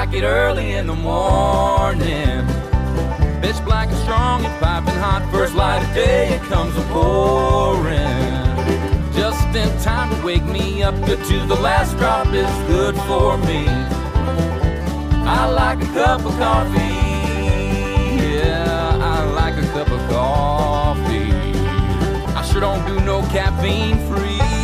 [0.00, 2.44] like it early in the morning.
[3.40, 5.26] Bitch black and strong and piping hot.
[5.32, 8.44] First light of day, it comes a pouring.
[9.14, 10.94] Just in time to wake me up.
[11.06, 13.64] Good to the last drop is good for me.
[15.38, 17.00] I like a cup of coffee.
[18.20, 21.32] Yeah, I like a cup of coffee.
[22.38, 24.55] I sure don't do no caffeine free.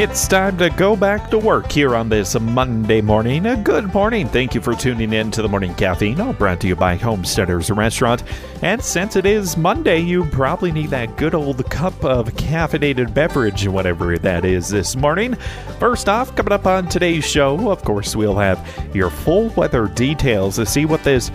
[0.00, 3.44] It's time to go back to work here on this Monday morning.
[3.44, 4.26] A good morning.
[4.28, 7.70] Thank you for tuning in to the Morning Caffeine, all brought to you by Homesteaders
[7.70, 8.22] Restaurant.
[8.62, 13.68] And since it is Monday, you probably need that good old cup of caffeinated beverage,
[13.68, 15.34] whatever that is this morning.
[15.78, 20.56] First off, coming up on today's show, of course, we'll have your full weather details
[20.56, 21.30] to see what this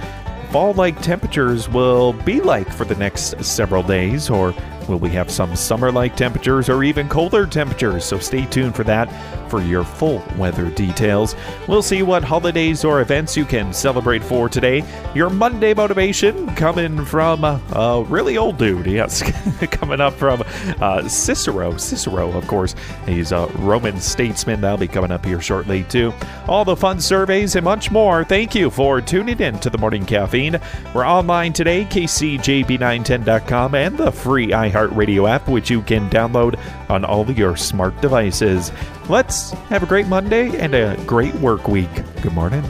[0.49, 4.55] fall like temperatures will be like for the next several days, or
[4.87, 8.05] will we have some summer like temperatures or even colder temperatures?
[8.05, 9.09] So stay tuned for that
[9.49, 11.35] for your full weather details.
[11.67, 14.83] We'll see what holidays or events you can celebrate for today.
[15.13, 19.21] Your Monday motivation coming from a really old dude, yes,
[19.71, 20.43] coming up from
[20.81, 21.77] uh, Cicero.
[21.77, 24.61] Cicero, of course, he's a Roman statesman.
[24.61, 26.13] That'll be coming up here shortly, too.
[26.47, 28.23] All the fun surveys and much more.
[28.23, 30.59] Thank you for tuning in to the Morning Caffeine.
[30.93, 36.59] We're online today, kcjb910.com, and the free iHeartRadio app, which you can download
[36.89, 38.71] on all of your smart devices.
[39.09, 41.89] Let's have a great Monday and a great work week.
[42.21, 42.63] Good morning.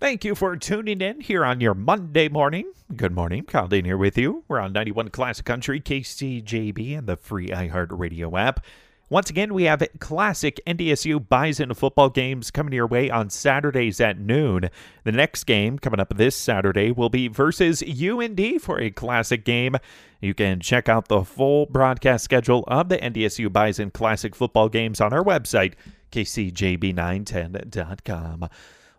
[0.00, 2.70] Thank you for tuning in here on your Monday morning.
[2.94, 4.44] Good morning, Dean here with you.
[4.48, 8.64] We're on 91 Classic Country, KCJB, and the free iHeartRadio app.
[9.10, 14.18] Once again, we have classic NDSU Bison football games coming your way on Saturdays at
[14.18, 14.70] noon.
[15.04, 19.76] The next game coming up this Saturday will be versus UND for a classic game.
[20.22, 25.02] You can check out the full broadcast schedule of the NDSU Bison Classic football games
[25.02, 25.74] on our website,
[26.10, 28.48] kcjb910.com.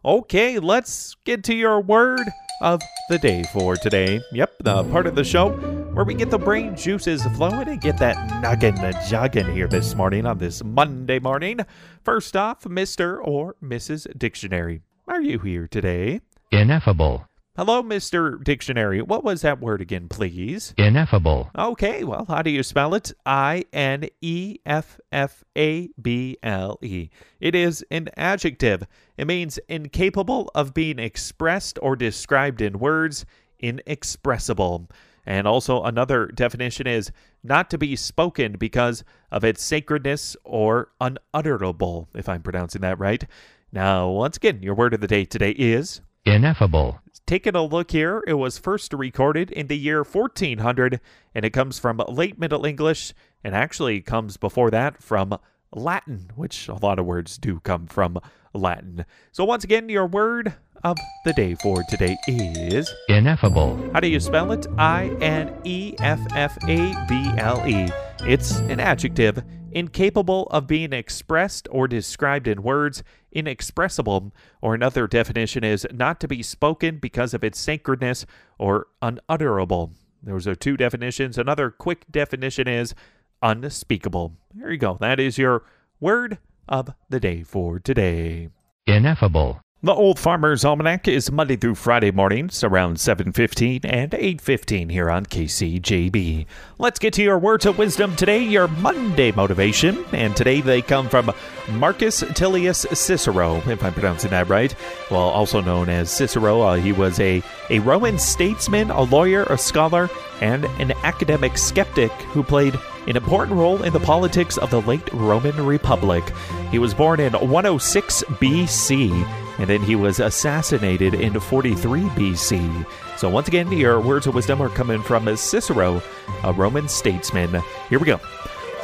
[0.05, 2.29] Okay, let's get to your word
[2.61, 2.79] of
[3.09, 4.21] the day for today.
[4.33, 5.49] Yep, the part of the show
[5.93, 8.75] where we get the brain juices flowing and get that noggin
[9.09, 11.61] jogging here this morning on this Monday morning.
[12.03, 13.17] First off, Mr.
[13.19, 14.05] or Mrs.
[14.15, 14.83] Dictionary.
[15.07, 16.21] Are you here today?
[16.51, 17.27] Ineffable.
[17.57, 18.43] Hello, Mr.
[18.43, 19.01] Dictionary.
[19.01, 20.73] What was that word again, please?
[20.77, 21.51] Ineffable.
[21.57, 23.13] Okay, well, how do you spell it?
[23.25, 27.09] I N E F F A B L E.
[27.39, 28.85] It is an adjective.
[29.15, 33.25] It means incapable of being expressed or described in words,
[33.59, 34.89] inexpressible.
[35.25, 37.09] And also, another definition is
[37.41, 43.23] not to be spoken because of its sacredness or unutterable, if I'm pronouncing that right.
[43.71, 46.99] Now, once again, your word of the day today is Ineffable.
[47.27, 50.99] Taking a look here, it was first recorded in the year 1400,
[51.33, 55.35] and it comes from late Middle English, and actually comes before that from
[55.73, 58.19] Latin, which a lot of words do come from
[58.53, 59.05] Latin.
[59.31, 60.53] So, once again, your word
[60.83, 63.89] of the day for today is Ineffable.
[63.91, 64.67] How do you spell it?
[64.77, 67.89] I N E F F A B L E.
[68.19, 69.43] It's an adjective
[69.75, 73.03] incapable of being expressed or described in words,
[73.33, 78.25] inexpressible, or another definition is not to be spoken because of its sacredness
[78.57, 79.91] or unutterable.
[80.23, 81.37] Those are two definitions.
[81.37, 82.95] Another quick definition is
[83.43, 84.37] unspeakable.
[84.53, 84.97] There you go.
[84.99, 85.63] That is your
[85.99, 88.49] word of the day for today.
[88.87, 89.61] Ineffable.
[89.85, 95.27] The Old Farmer's Almanac is Monday through Friday mornings around 7:15 and 8:15 here on
[95.27, 96.47] KCJB.
[96.79, 101.07] Let's get to your words of wisdom today, your Monday motivation, and today they come
[101.07, 101.31] from
[101.73, 104.73] Marcus Tullius Cicero, if I'm pronouncing that right.
[105.11, 109.57] Well, also known as Cicero, uh, he was a a Roman statesman, a lawyer, a
[109.59, 110.09] scholar,
[110.41, 112.73] and an academic skeptic who played
[113.05, 116.23] an important role in the politics of the late Roman Republic.
[116.71, 122.85] He was born in 106 BC and then he was assassinated in 43 BC.
[123.17, 126.01] So, once again, your words of wisdom are coming from Cicero,
[126.43, 127.61] a Roman statesman.
[127.89, 128.19] Here we go.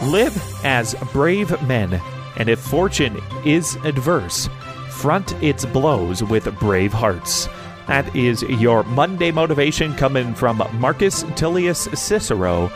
[0.04, 2.02] Live as brave men,
[2.38, 4.50] and if fortune is adverse,
[4.90, 7.48] front its blows with brave hearts.
[7.88, 12.72] That is your Monday motivation coming from Marcus Tullius Cicero.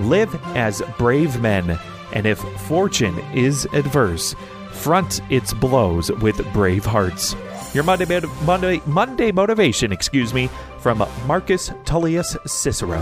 [0.00, 1.78] Live as brave men,
[2.12, 4.34] and if fortune is adverse,
[4.72, 7.34] front its blows with brave hearts.
[7.74, 13.00] Your Monday, Monday, Monday motivation, excuse me, from Marcus Tullius Cicero.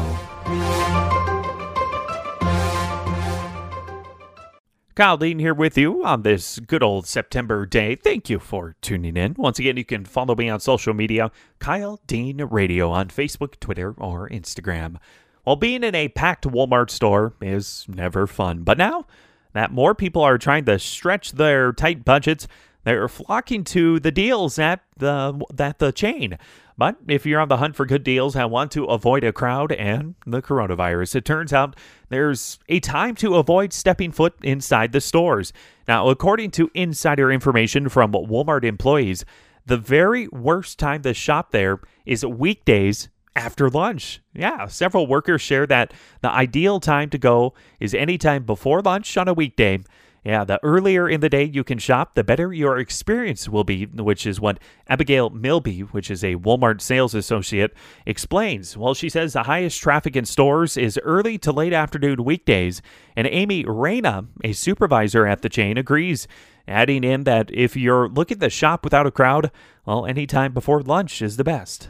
[4.99, 7.94] Kyle Dean here with you on this good old September day.
[7.94, 9.37] Thank you for tuning in.
[9.38, 11.31] Once again, you can follow me on social media,
[11.61, 14.97] Kyle Dean Radio on Facebook, Twitter, or Instagram.
[15.44, 19.06] While being in a packed Walmart store is never fun, but now
[19.53, 22.47] that more people are trying to stretch their tight budgets,
[22.85, 26.39] they're flocking to the deals at the at the chain.
[26.79, 29.73] But if you're on the hunt for good deals and want to avoid a crowd
[29.73, 31.75] and the coronavirus, it turns out
[32.09, 35.53] there's a time to avoid stepping foot inside the stores.
[35.89, 39.25] Now, according to insider information from Walmart employees,
[39.67, 44.20] the very worst time to shop there is weekdays after lunch.
[44.35, 49.29] Yeah, several workers share that the ideal time to go is anytime before lunch on
[49.29, 49.81] a weekday
[50.25, 53.87] yeah, the earlier in the day you can shop, the better your experience will be,
[53.87, 54.58] which is what
[54.88, 57.73] Abigail Milby, which is a Walmart sales associate,
[58.05, 58.76] explains.
[58.76, 62.82] Well, she says the highest traffic in stores is early to late afternoon weekdays,
[63.17, 66.26] and Amy Reyna, a supervisor at the chain, agrees,
[66.67, 69.50] adding in that if you're looking to shop without a crowd,
[69.87, 71.88] well, anytime before lunch is the best.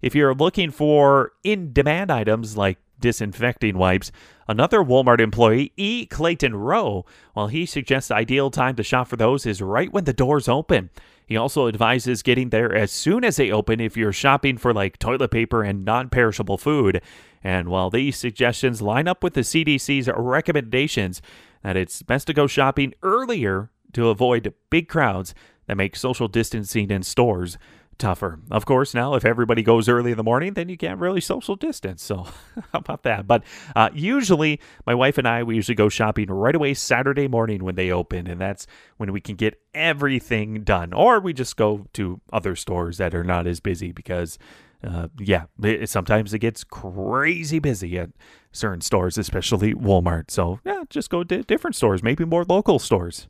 [0.00, 4.10] If you're looking for in demand items like disinfecting wipes.
[4.46, 6.06] Another Walmart employee, E.
[6.06, 7.04] Clayton Rowe,
[7.34, 10.48] while he suggests the ideal time to shop for those is right when the doors
[10.48, 10.90] open.
[11.26, 14.98] He also advises getting there as soon as they open if you're shopping for like
[14.98, 17.02] toilet paper and non perishable food.
[17.44, 21.20] And while these suggestions line up with the CDC's recommendations
[21.62, 25.34] that it's best to go shopping earlier to avoid big crowds
[25.66, 27.58] that make social distancing in stores
[27.98, 28.38] tougher.
[28.50, 31.56] Of course, now if everybody goes early in the morning, then you can't really social
[31.56, 32.02] distance.
[32.02, 32.26] So,
[32.72, 33.26] how about that?
[33.26, 33.44] But
[33.76, 37.74] uh, usually, my wife and I, we usually go shopping right away Saturday morning when
[37.74, 38.66] they open, and that's
[38.96, 40.92] when we can get everything done.
[40.92, 44.38] Or we just go to other stores that are not as busy because.
[44.80, 48.10] Uh, yeah, it, sometimes it gets crazy busy at
[48.52, 50.30] certain stores, especially Walmart.
[50.30, 53.26] So, yeah, just go to different stores, maybe more local stores.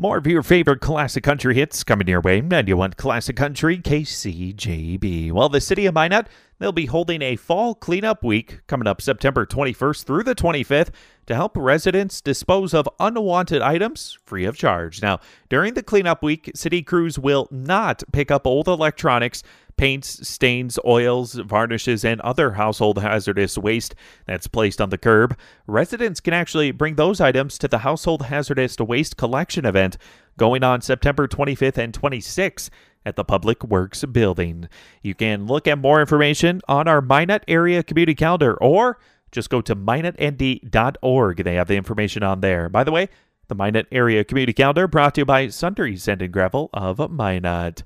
[0.00, 3.76] More of your favorite classic country hits coming your way, and you want classic country
[3.76, 5.30] KCJB.
[5.30, 6.26] Well, the city of Minot,
[6.58, 10.88] they'll be holding a fall cleanup week coming up September 21st through the 25th
[11.26, 15.02] to help residents dispose of unwanted items free of charge.
[15.02, 15.20] Now,
[15.50, 19.42] during the cleanup week, city crews will not pick up old electronics,
[19.80, 23.94] paints, stains, oils, varnishes, and other household hazardous waste
[24.26, 25.34] that's placed on the curb.
[25.66, 29.96] Residents can actually bring those items to the Household Hazardous Waste Collection event
[30.36, 32.68] going on September 25th and 26th
[33.06, 34.68] at the Public Works Building.
[35.02, 38.98] You can look at more information on our Minot area community calendar or
[39.32, 41.42] just go to minotnd.org.
[41.42, 42.68] They have the information on there.
[42.68, 43.08] By the way,
[43.48, 47.82] the Minot area community calendar brought to you by Sundre Sand and Gravel of Minot.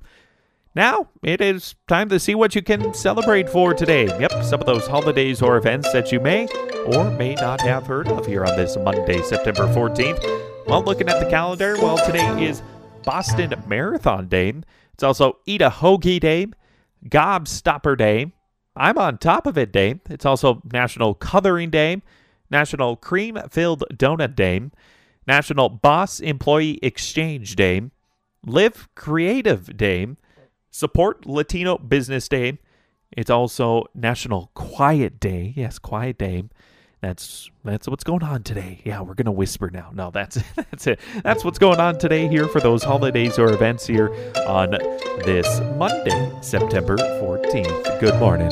[0.74, 4.06] Now it is time to see what you can celebrate for today.
[4.06, 6.48] Yep, some of those holidays or events that you may
[6.86, 10.66] or may not have heard of here on this Monday, September 14th.
[10.66, 12.62] Well, looking at the calendar, well, today is
[13.04, 14.54] Boston Marathon Day.
[14.92, 16.48] It's also Eat a Hoagie Day,
[17.08, 18.32] Gobstopper Day,
[18.76, 20.00] I'm on top of it Day.
[20.10, 22.02] It's also National Coloring Day,
[22.50, 24.62] National Cream Filled Donut Day,
[25.26, 27.82] National Boss Employee Exchange Day,
[28.44, 30.08] Live Creative Day,
[30.74, 32.58] Support Latino Business Day.
[33.16, 35.52] It's also National Quiet Day.
[35.54, 36.42] Yes, Quiet Day.
[37.00, 38.80] That's that's what's going on today.
[38.84, 39.92] Yeah, we're gonna whisper now.
[39.94, 40.98] No, that's that's it.
[41.22, 44.08] That's what's going on today here for those holidays or events here
[44.48, 44.70] on
[45.24, 48.00] this Monday, September 14th.
[48.00, 48.50] Good morning.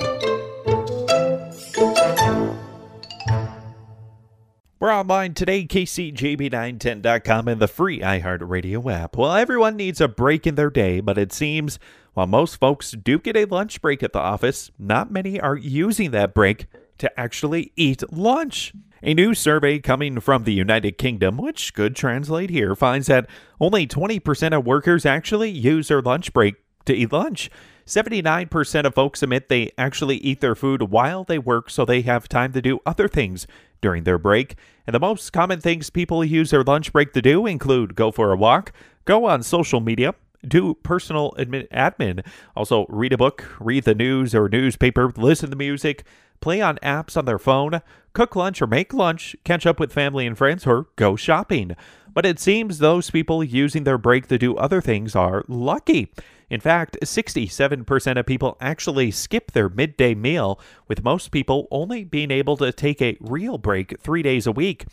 [4.82, 9.16] We're online today, kcjb910.com and the free iHeartRadio app.
[9.16, 11.78] Well, everyone needs a break in their day, but it seems
[12.14, 16.10] while most folks do get a lunch break at the office, not many are using
[16.10, 16.66] that break
[16.98, 18.72] to actually eat lunch.
[19.04, 23.86] A new survey coming from the United Kingdom, which could translate here, finds that only
[23.86, 27.50] 20% of workers actually use their lunch break to eat lunch.
[27.86, 32.28] 79% of folks admit they actually eat their food while they work so they have
[32.28, 33.46] time to do other things
[33.82, 34.56] during their break.
[34.86, 38.32] And the most common things people use their lunch break to do include go for
[38.32, 38.72] a walk,
[39.04, 40.14] go on social media,
[40.46, 42.24] do personal admin, admin,
[42.56, 46.04] also read a book, read the news or newspaper, listen to music,
[46.40, 47.80] play on apps on their phone,
[48.12, 51.76] cook lunch or make lunch, catch up with family and friends, or go shopping.
[52.12, 56.12] But it seems those people using their break to do other things are lucky.
[56.52, 62.30] In fact, 67% of people actually skip their midday meal, with most people only being
[62.30, 64.84] able to take a real break three days a week.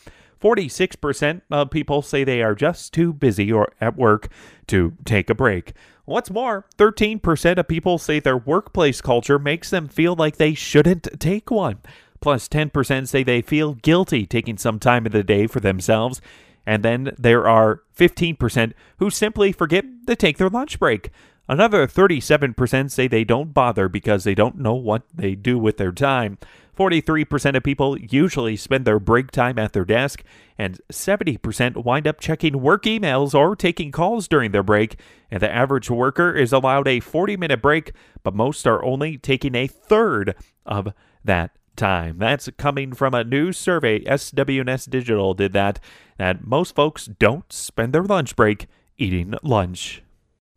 [0.42, 4.30] 46% of people say they are just too busy or at work
[4.68, 5.74] to take a break.
[6.06, 11.20] What's more, 13% of people say their workplace culture makes them feel like they shouldn't
[11.20, 11.80] take one.
[12.22, 16.22] Plus, 10% say they feel guilty taking some time in the day for themselves.
[16.66, 21.10] And then there are 15% who simply forget to take their lunch break.
[21.50, 25.91] Another 37% say they don't bother because they don't know what they do with their
[25.91, 26.38] time.
[26.77, 30.24] 43% of people usually spend their break time at their desk,
[30.60, 34.98] and 70% wind up checking work emails or taking calls during their break.
[35.32, 39.56] And the average worker is allowed a 40 minute break, but most are only taking
[39.56, 40.36] a third
[40.68, 40.94] of
[41.25, 42.20] that time.
[42.20, 44.01] That's coming from a new survey.
[44.01, 45.79] SWNS Digital did that,
[46.20, 48.68] that most folks don't spend their lunch break
[49.00, 50.03] eating lunch.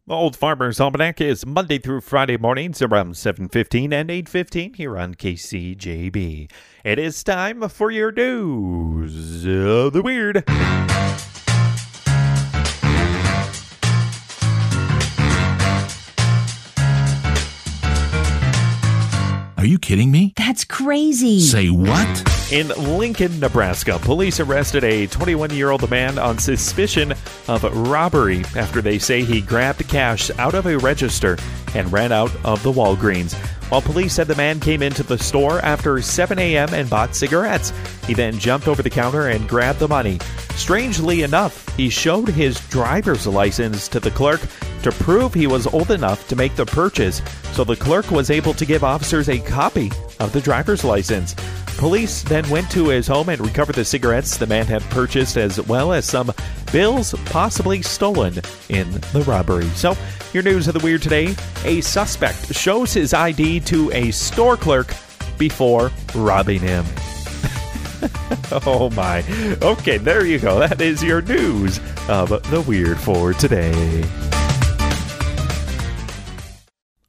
[0.09, 6.51] Old Farmer's Almanac is Monday through Friday mornings around 7.15 and 8.15 here on KCJB.
[6.85, 10.43] It is time for your news of the weird.
[19.57, 20.33] Are you kidding me?
[20.37, 21.39] That's crazy.
[21.39, 22.42] Say what?
[22.53, 27.15] In Lincoln, Nebraska, police arrested a 21 year old man on suspicion
[27.49, 31.39] of robbery after they say he grabbed cash out of a register
[31.75, 33.33] and ran out of the Walgreens.
[33.71, 36.75] While police said the man came into the store after 7 a.m.
[36.75, 37.73] and bought cigarettes,
[38.07, 40.19] he then jumped over the counter and grabbed the money.
[40.51, 44.43] Strangely enough, he showed his driver's license to the clerk
[44.83, 48.53] to prove he was old enough to make the purchase, so the clerk was able
[48.53, 49.91] to give officers a copy
[50.21, 51.35] of the driver's license.
[51.79, 55.61] Police then went to his home and recovered the cigarettes the man had purchased, as
[55.67, 56.33] well as some
[56.73, 58.35] bills possibly stolen
[58.69, 59.69] in the robbery.
[59.71, 59.97] So,
[60.33, 64.95] your news of the weird today a suspect shows his ID to a store clerk
[65.39, 66.85] before robbing him.
[68.67, 69.25] oh my.
[69.63, 70.59] Okay, there you go.
[70.59, 74.32] That is your news of the weird for today.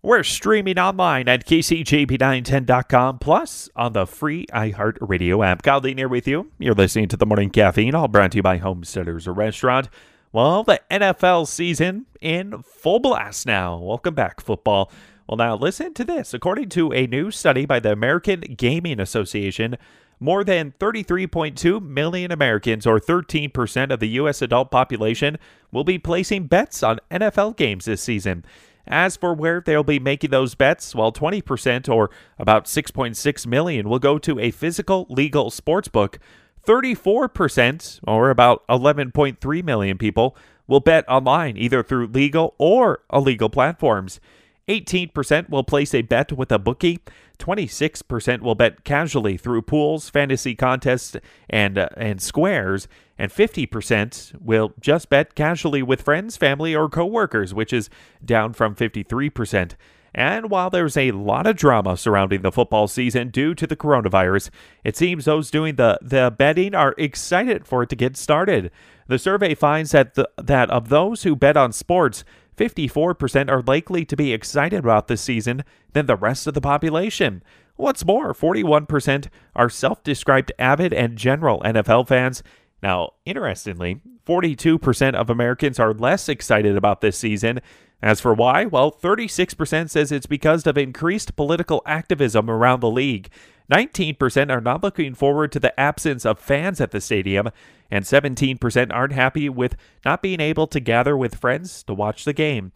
[0.05, 5.61] We're streaming online at kcjb910.com plus on the free iHeartRadio app.
[5.61, 6.51] Godly near with you.
[6.59, 9.87] You're listening to the Morning Caffeine, all brought to you by Homesteaders Restaurant.
[10.33, 13.77] Well, the NFL season in full blast now.
[13.77, 14.91] Welcome back, football.
[15.25, 16.33] Well, now listen to this.
[16.33, 19.77] According to a new study by the American Gaming Association,
[20.19, 24.41] more than 33.2 million Americans, or 13% of the U.S.
[24.41, 25.37] adult population,
[25.71, 28.43] will be placing bets on NFL games this season.
[28.85, 33.99] As for where they'll be making those bets, well, 20% or about 6.6 million will
[33.99, 36.19] go to a physical legal sports book.
[36.65, 40.35] 34% or about 11.3 million people
[40.67, 44.19] will bet online either through legal or illegal platforms.
[44.67, 46.99] 18% will place a bet with a bookie.
[47.39, 51.17] 26% will bet casually through pools, fantasy contests,
[51.49, 57.53] and uh, and squares, and 50% will just bet casually with friends, family, or coworkers,
[57.53, 57.89] which is
[58.23, 59.73] down from 53%.
[60.15, 64.51] And while there's a lot of drama surrounding the football season due to the coronavirus,
[64.83, 68.69] it seems those doing the, the betting are excited for it to get started.
[69.07, 72.23] The survey finds that the, that of those who bet on sports,
[72.55, 77.43] 54% are likely to be excited about this season than the rest of the population.
[77.75, 82.43] What's more, 41% are self described avid and general NFL fans.
[82.81, 87.61] Now, interestingly, 42% of Americans are less excited about this season.
[88.01, 93.29] As for why, well, 36% says it's because of increased political activism around the league.
[93.73, 97.49] 19% are not looking forward to the absence of fans at the stadium,
[97.89, 99.75] and 17% aren't happy with
[100.05, 102.71] not being able to gather with friends to watch the game.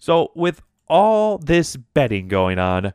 [0.00, 2.92] So, with all this betting going on,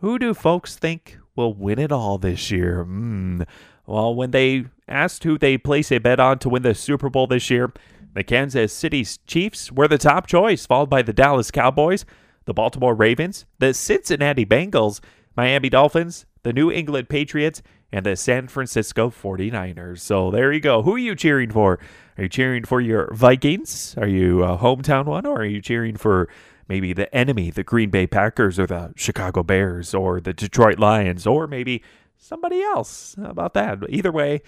[0.00, 2.84] who do folks think will win it all this year?
[2.84, 3.42] Hmm.
[3.86, 7.26] Well, when they asked who they place a bet on to win the Super Bowl
[7.26, 7.72] this year,
[8.12, 12.04] the Kansas City Chiefs were the top choice, followed by the Dallas Cowboys,
[12.44, 15.00] the Baltimore Ravens, the Cincinnati Bengals,
[15.34, 19.98] Miami Dolphins, the New England Patriots, and the San Francisco 49ers.
[19.98, 20.82] So there you go.
[20.82, 21.78] Who are you cheering for?
[22.16, 23.94] Are you cheering for your Vikings?
[23.98, 25.26] Are you a hometown one?
[25.26, 26.28] Or are you cheering for
[26.68, 31.26] maybe the enemy, the Green Bay Packers, or the Chicago Bears, or the Detroit Lions,
[31.26, 31.82] or maybe
[32.16, 33.16] somebody else?
[33.20, 33.78] How about that?
[33.88, 34.42] Either way,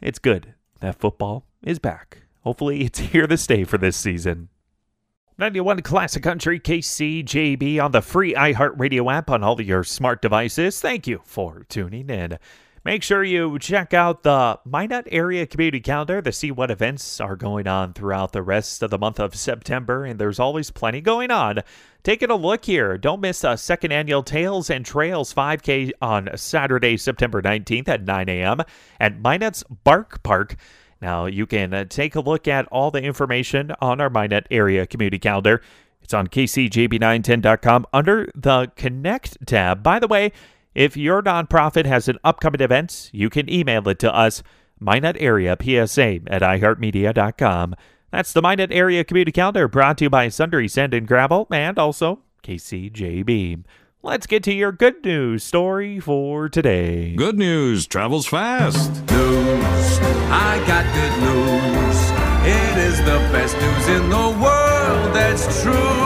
[0.00, 2.18] it's good that football is back.
[2.42, 4.48] Hopefully, it's here to stay for this season.
[5.38, 10.80] 91 Classic Country KCJB on the free iHeartRadio app on all your smart devices.
[10.80, 12.38] Thank you for tuning in.
[12.86, 17.36] Make sure you check out the Minot Area Community Calendar to see what events are
[17.36, 21.30] going on throughout the rest of the month of September, and there's always plenty going
[21.30, 21.60] on.
[22.02, 26.96] Taking a look here, don't miss a second annual Tails and Trails 5K on Saturday,
[26.96, 28.62] September 19th at 9 a.m.
[28.98, 30.56] at Minot's Bark Park.
[31.00, 34.86] Now, you can uh, take a look at all the information on our Minot Area
[34.86, 35.60] Community Calendar.
[36.02, 39.82] It's on kcjb910.com under the Connect tab.
[39.82, 40.32] By the way,
[40.74, 44.42] if your nonprofit has an upcoming event, you can email it to us,
[44.78, 47.74] Minot Area PSA at iHeartMedia.com.
[48.12, 51.78] That's the Minot Area Community Calendar brought to you by Sundre Sand and Gravel and
[51.78, 53.64] also KCJB.
[54.02, 57.16] Let's get to your good news story for today.
[57.16, 58.90] Good news travels fast.
[59.10, 59.98] News.
[60.28, 60.75] I got
[65.66, 65.96] true.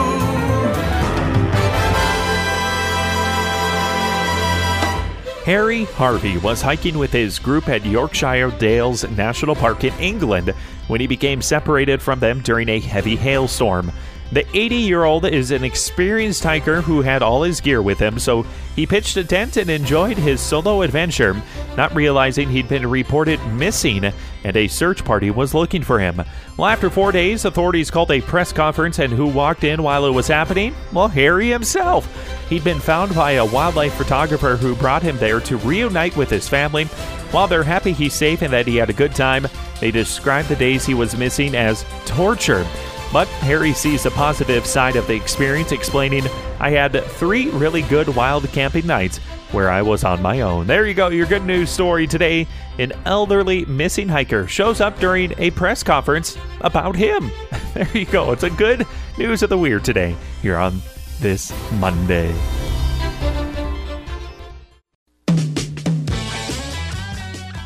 [5.45, 10.50] Harry Harvey was hiking with his group at Yorkshire Dales National Park in England
[10.87, 13.90] when he became separated from them during a heavy hailstorm.
[14.33, 18.21] The 80 year old is an experienced hiker who had all his gear with him,
[18.21, 21.35] so he pitched a tent and enjoyed his solo adventure,
[21.76, 24.12] not realizing he'd been reported missing
[24.44, 26.23] and a search party was looking for him.
[26.56, 30.11] Well, after four days, authorities called a press conference, and who walked in while it
[30.11, 30.75] was happening?
[30.92, 32.09] Well, Harry himself.
[32.49, 36.49] He'd been found by a wildlife photographer who brought him there to reunite with his
[36.49, 36.85] family.
[37.32, 39.47] While they're happy he's safe and that he had a good time,
[39.80, 42.66] they described the days he was missing as torture.
[43.12, 46.25] But Harry sees the positive side of the experience, explaining,
[46.61, 49.18] I had three really good wild camping nights
[49.52, 50.66] where I was on my own.
[50.66, 52.47] There you go, your good news story today.
[52.78, 57.30] An elderly missing hiker shows up during a press conference about him.
[57.73, 58.33] There you go.
[58.33, 58.85] It's a good
[59.16, 60.83] news of the weird today here on
[61.21, 62.35] this Monday.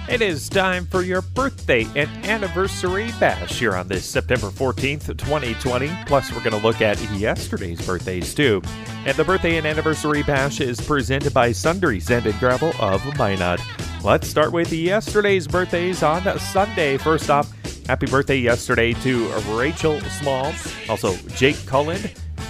[0.07, 5.91] It is time for your birthday and anniversary bash here on this September 14th, 2020.
[6.05, 8.61] Plus, we're going to look at yesterday's birthdays too.
[9.07, 13.61] And the birthday and anniversary bash is presented by Sundre Sand and Gravel of Minot.
[14.05, 16.99] Let's start with yesterday's birthdays on Sunday.
[16.99, 17.51] First off,
[17.87, 20.53] happy birthday yesterday to Rachel Small,
[20.87, 22.01] also Jake Cullen,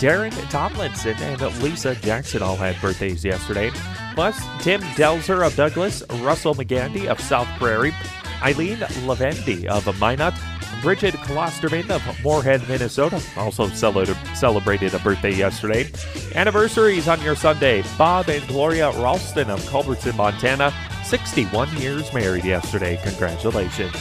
[0.00, 3.70] Darren Tomlinson, and Lisa Jackson all had birthdays yesterday.
[4.14, 7.94] Plus, Tim Delzer of Douglas, Russell McGandy of South Prairie,
[8.42, 10.34] Eileen Lavendi of Minot,
[10.82, 15.90] Bridget Klosterman of Moorhead, Minnesota, also celebrated a birthday yesterday.
[16.34, 20.72] Anniversaries on your Sunday Bob and Gloria Ralston of Culbertson, Montana,
[21.04, 22.98] 61 years married yesterday.
[23.02, 23.94] Congratulations.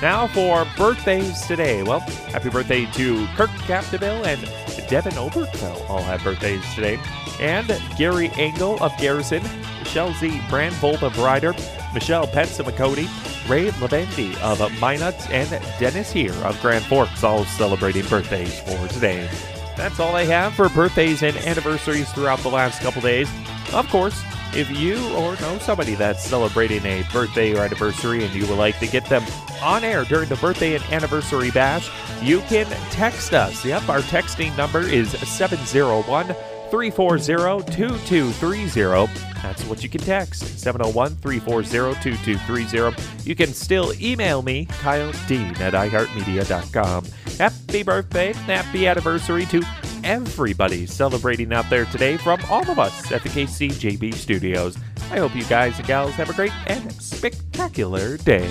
[0.00, 1.82] Now for birthdays today.
[1.82, 4.40] Well, happy birthday to Kirk Capdeville and
[4.88, 7.00] Devin Oberkfell all have birthdays today.
[7.40, 9.42] And Gary Engel of Garrison,
[9.80, 10.30] Michelle Z.
[10.48, 11.52] Brandvold of Ryder,
[11.92, 13.08] Michelle Pensamacote,
[13.48, 19.28] Ray Lavendi of Minot, and Dennis here of Grand Forks all celebrating birthdays for today.
[19.76, 23.28] That's all I have for birthdays and anniversaries throughout the last couple days.
[23.72, 24.22] Of course,
[24.54, 28.78] if you or know somebody that's celebrating a birthday or anniversary and you would like
[28.78, 29.24] to get them
[29.62, 31.90] on air during the birthday and anniversary bash,
[32.22, 33.64] you can text us.
[33.64, 36.34] Yep, our texting number is 701
[36.70, 39.12] 340 2230.
[39.42, 43.02] That's what you can text 701 340 2230.
[43.24, 47.04] You can still email me, Kyle Dean at iHeartMedia.com.
[47.38, 49.62] Happy birthday, happy anniversary to
[50.04, 54.76] everybody celebrating out there today from all of us at the KCJB studios.
[55.10, 58.50] I hope you guys and gals have a great and spectacular day.